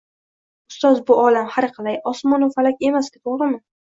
[0.71, 1.51] —Ustoz bu olam…
[1.55, 3.61] har qalay, Osmonu Falak emas-ku, to‘g‘rimi?